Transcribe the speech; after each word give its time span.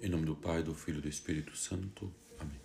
Em 0.00 0.08
nome 0.08 0.26
do 0.26 0.36
Pai, 0.36 0.62
do 0.62 0.74
Filho 0.74 0.98
e 0.98 1.02
do 1.02 1.08
Espírito 1.08 1.56
Santo. 1.56 2.14
Amém. 2.38 2.60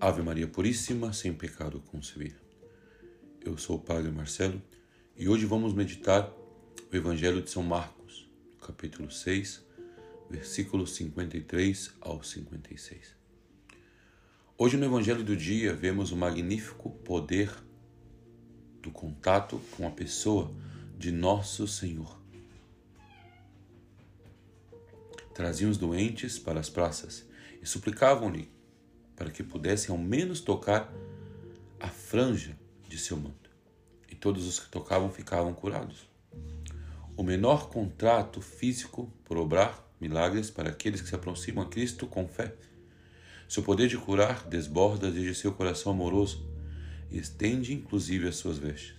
Ave 0.00 0.22
Maria 0.22 0.46
Puríssima, 0.46 1.12
sem 1.12 1.34
pecado 1.34 1.80
concebida. 1.90 2.36
Eu 3.44 3.58
sou 3.58 3.74
o 3.74 3.80
Padre 3.80 4.12
Marcelo 4.12 4.62
e 5.16 5.28
hoje 5.28 5.46
vamos 5.46 5.74
meditar 5.74 6.32
o 6.92 6.96
Evangelho 6.96 7.42
de 7.42 7.50
São 7.50 7.64
Marcos, 7.64 8.30
capítulo 8.64 9.10
6, 9.10 9.66
versículos 10.30 10.94
53 10.94 11.92
ao 12.00 12.22
56. 12.22 13.16
Hoje 14.56 14.76
no 14.76 14.84
Evangelho 14.84 15.24
do 15.24 15.36
dia 15.36 15.74
vemos 15.74 16.12
o 16.12 16.16
magnífico 16.16 16.88
poder 16.88 17.52
do 18.80 18.92
contato 18.92 19.60
com 19.72 19.88
a 19.88 19.90
pessoa 19.90 20.54
de 20.96 21.10
nosso 21.10 21.66
Senhor 21.66 22.21
traziam 25.32 25.70
os 25.70 25.76
doentes 25.76 26.38
para 26.38 26.60
as 26.60 26.68
praças 26.70 27.26
e 27.60 27.66
suplicavam-lhe 27.66 28.50
para 29.16 29.30
que 29.30 29.42
pudessem 29.42 29.94
ao 29.94 30.00
menos 30.00 30.40
tocar 30.40 30.92
a 31.78 31.88
franja 31.88 32.56
de 32.88 32.98
seu 32.98 33.16
manto. 33.16 33.50
E 34.08 34.14
todos 34.14 34.46
os 34.46 34.60
que 34.60 34.68
tocavam 34.68 35.10
ficavam 35.10 35.52
curados. 35.54 36.08
O 37.16 37.22
menor 37.22 37.68
contrato 37.68 38.40
físico 38.40 39.12
por 39.24 39.36
obrar 39.36 39.86
milagres 40.00 40.50
para 40.50 40.70
aqueles 40.70 41.00
que 41.00 41.08
se 41.08 41.14
aproximam 41.14 41.64
a 41.64 41.68
Cristo 41.68 42.06
com 42.06 42.26
fé. 42.26 42.54
Seu 43.48 43.62
poder 43.62 43.88
de 43.88 43.98
curar 43.98 44.46
desborda 44.48 45.10
desde 45.10 45.34
seu 45.34 45.52
coração 45.52 45.92
amoroso 45.92 46.46
e 47.10 47.18
estende 47.18 47.72
inclusive 47.72 48.28
as 48.28 48.36
suas 48.36 48.58
vestes. 48.58 48.94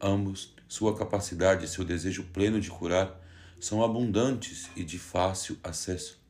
Ambos, 0.00 0.54
sua 0.68 0.96
capacidade 0.96 1.64
e 1.64 1.68
seu 1.68 1.84
desejo 1.84 2.24
pleno 2.32 2.60
de 2.60 2.70
curar, 2.70 3.20
são 3.62 3.80
abundantes 3.80 4.68
e 4.74 4.82
de 4.82 4.98
fácil 4.98 5.56
acesso. 5.62 6.20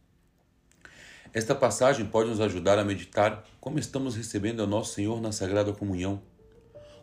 Esta 1.32 1.54
passagem 1.54 2.04
pode 2.04 2.28
nos 2.28 2.42
ajudar 2.42 2.78
a 2.78 2.84
meditar 2.84 3.48
como 3.58 3.78
estamos 3.78 4.14
recebendo 4.14 4.60
ao 4.60 4.66
nosso 4.66 4.92
Senhor 4.92 5.18
na 5.18 5.32
Sagrada 5.32 5.72
Comunhão. 5.72 6.20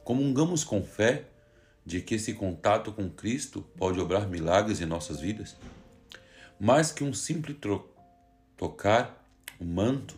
Comungamos 0.04 0.64
com 0.64 0.84
fé 0.84 1.26
de 1.84 2.00
que 2.00 2.14
esse 2.14 2.36
contato 2.36 2.92
com 2.92 3.10
Cristo 3.10 3.66
pode 3.76 4.00
obrar 4.00 4.30
milagres 4.30 4.80
em 4.80 4.86
nossas 4.86 5.20
vidas. 5.20 5.58
Mais 6.60 6.92
que 6.92 7.04
um 7.04 7.12
simples 7.12 7.58
tocar 8.56 9.28
o 9.60 9.66
manto, 9.66 10.16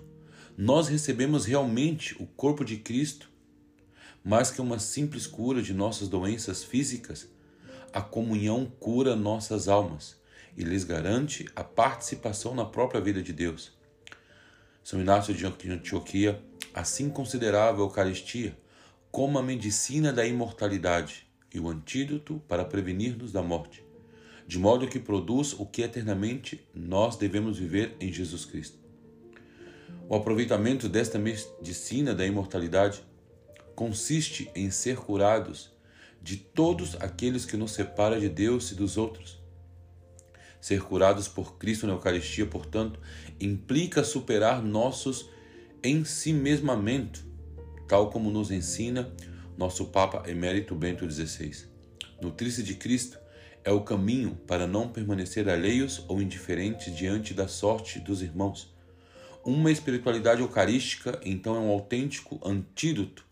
nós 0.58 0.89
recebemos 0.89 1.45
realmente 1.45 2.22
o 2.22 2.28
corpo 2.28 2.66
de 2.66 2.76
Cristo. 2.76 3.30
Mais 4.26 4.52
que 4.52 4.59
uma 4.59 4.78
simples 4.78 5.26
cura 5.26 5.62
de 5.62 5.73
nossas 5.73 6.09
doenças 6.09 6.66
físicas, 6.66 7.30
a 7.94 8.02
comunhão 8.02 8.66
cura 8.80 9.16
nossas 9.16 9.67
almas 9.67 10.20
e 10.58 10.64
lhes 10.64 10.84
garante 10.84 11.47
a 11.56 11.64
participação 11.64 12.53
na 12.53 12.66
própria 12.66 13.02
vida 13.02 13.22
de 13.22 13.33
Deus. 13.33 13.72
São 14.83 15.00
Inácio 15.00 15.33
de 15.33 15.45
Antioquia 15.45 16.42
assim 16.73 17.09
considerava 17.09 17.80
a 17.80 17.86
Eucaristia 17.86 18.58
como 19.11 19.38
a 19.38 19.44
medicina 19.44 20.14
da 20.14 20.25
imortalidade 20.25 21.28
e 21.53 21.59
o 21.59 21.67
antídoto 21.67 22.42
para 22.48 22.64
prevenir-nos 22.64 23.31
da 23.31 23.42
morte, 23.42 23.83
de 24.48 24.58
modo 24.58 24.88
que 24.88 25.00
produz 25.00 25.53
o 25.53 25.66
que 25.66 25.81
eternamente 25.81 26.66
nós 26.73 27.17
devemos 27.17 27.58
viver 27.58 27.95
em 28.00 28.11
Jesus 28.11 28.45
Cristo. 28.45 28.80
O 30.08 30.16
aproveitamento 30.16 30.88
desta 30.88 31.20
medicina 31.20 32.14
da 32.14 32.26
imortalidade 32.26 33.03
consiste 33.76 34.50
em 34.55 34.72
ser 34.72 34.98
curados 34.98 35.70
de 36.22 36.38
todos 36.38 36.95
aqueles 37.02 37.45
que 37.45 37.58
nos 37.58 37.72
separam 37.72 38.19
de 38.19 38.30
Deus 38.30 38.72
e 38.72 38.75
dos 38.75 38.97
outros. 38.97 39.41
Ser 40.59 40.81
curados 40.83 41.27
por 41.27 41.58
Cristo 41.58 41.88
na 41.88 41.94
Eucaristia, 41.94 42.45
portanto, 42.45 43.00
implica 43.39 44.03
superar 44.03 44.61
nossos 44.61 45.30
ensimesmamento, 45.83 47.25
tal 47.88 48.11
como 48.11 48.30
nos 48.30 48.52
ensina 48.52 49.11
nosso 49.58 49.86
Papa 49.86 50.30
Emérito 50.30 50.76
Bento 50.76 51.10
XVI. 51.10 51.65
Nutrir-se 52.21 52.61
de 52.61 52.76
Cristo 52.76 53.17
é 53.64 53.71
o 53.71 53.81
caminho 53.81 54.36
para 54.48 54.67
não 54.67 54.87
permanecer 54.87 55.49
alheios 55.49 56.05
ou 56.08 56.21
indiferentes 56.21 56.95
diante 56.95 57.33
da 57.33 57.48
sorte 57.48 57.99
dos 57.99 58.21
irmãos. 58.21 58.71
Uma 59.43 59.71
espiritualidade 59.71 60.42
eucarística, 60.42 61.20
então, 61.26 61.55
é 61.55 61.60
um 61.60 61.71
autêntico 61.71 62.39
antídoto 62.48 63.26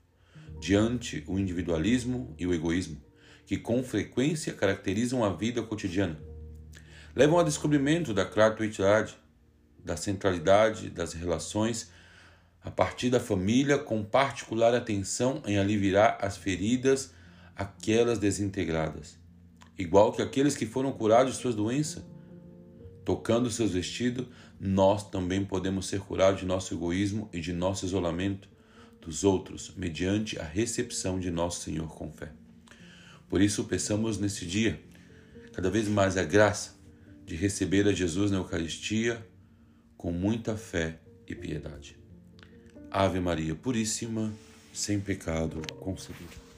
diante 0.60 1.24
o 1.28 1.40
individualismo 1.40 2.36
e 2.38 2.46
o 2.46 2.54
egoísmo, 2.54 3.02
que 3.46 3.58
com 3.58 3.84
frequência 3.84 4.54
caracterizam 4.54 5.24
a 5.24 5.30
vida 5.30 5.62
cotidiana. 5.64 6.20
Levam 7.16 7.40
ao 7.40 7.46
descobrimento 7.46 8.14
da 8.14 8.24
gratuidade, 8.24 9.18
da 9.84 9.98
centralidade 9.98 10.90
das 10.90 11.14
relações 11.14 11.92
a 12.62 12.70
partir 12.70 13.10
da 13.10 13.20
família, 13.20 13.78
com 13.78 14.04
particular 14.04 14.76
atenção 14.76 15.42
em 15.46 15.58
aliviar 15.58 16.18
as 16.22 16.38
feridas 16.38 17.14
aquelas 17.56 18.20
desintegradas, 18.20 19.18
igual 19.78 20.14
que 20.14 20.22
aqueles 20.22 20.56
que 20.56 20.66
foram 20.66 20.94
curados 20.94 21.34
de 21.34 21.42
suas 21.42 21.56
doenças. 21.56 22.04
Tocando 23.04 23.52
seus 23.52 23.72
vestidos, 23.72 24.28
nós 24.60 25.10
também 25.10 25.44
podemos 25.44 25.88
ser 25.88 26.00
curados 26.00 26.40
de 26.40 26.46
nosso 26.46 26.74
egoísmo 26.74 27.30
e 27.34 27.42
de 27.42 27.52
nosso 27.52 27.86
isolamento, 27.86 28.48
dos 29.10 29.24
outros 29.24 29.74
mediante 29.76 30.38
a 30.40 30.44
recepção 30.44 31.20
de 31.20 31.32
nosso 31.32 31.64
Senhor 31.64 31.88
com 31.96 32.12
fé. 32.12 32.32
Por 33.28 33.42
isso, 33.42 33.64
peçamos 33.64 34.20
nesse 34.20 34.46
dia 34.46 34.80
cada 35.52 35.70
vez 35.70 35.88
mais 35.88 36.16
a 36.16 36.24
graça 36.24 36.76
de 37.26 37.36
receber 37.36 37.88
a 37.88 37.92
Jesus 37.92 38.30
na 38.30 38.38
Eucaristia 38.38 39.26
com 39.98 40.12
muita 40.12 40.56
fé 40.56 41.00
e 41.28 41.34
piedade. 41.34 41.98
Ave 42.92 43.20
Maria 43.20 43.56
Puríssima, 43.56 44.32
sem 44.72 45.00
pecado 45.00 45.60
concebido. 45.80 46.49